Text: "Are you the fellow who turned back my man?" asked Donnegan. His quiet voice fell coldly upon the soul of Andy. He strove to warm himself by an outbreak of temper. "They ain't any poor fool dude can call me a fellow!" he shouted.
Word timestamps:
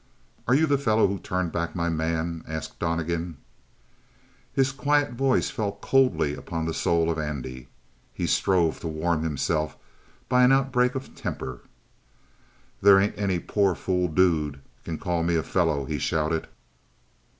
"Are 0.47 0.55
you 0.55 0.65
the 0.65 0.79
fellow 0.79 1.05
who 1.05 1.19
turned 1.19 1.51
back 1.51 1.75
my 1.75 1.87
man?" 1.87 2.43
asked 2.47 2.79
Donnegan. 2.79 3.37
His 4.51 4.71
quiet 4.71 5.11
voice 5.11 5.51
fell 5.51 5.73
coldly 5.73 6.33
upon 6.33 6.65
the 6.65 6.73
soul 6.73 7.11
of 7.11 7.19
Andy. 7.19 7.67
He 8.11 8.25
strove 8.25 8.79
to 8.79 8.87
warm 8.87 9.21
himself 9.23 9.77
by 10.27 10.41
an 10.43 10.51
outbreak 10.51 10.95
of 10.95 11.13
temper. 11.13 11.61
"They 12.81 12.97
ain't 12.99 13.13
any 13.15 13.37
poor 13.37 13.75
fool 13.75 14.07
dude 14.07 14.59
can 14.83 14.97
call 14.97 15.21
me 15.21 15.35
a 15.35 15.43
fellow!" 15.43 15.85
he 15.85 15.99
shouted. 15.99 16.47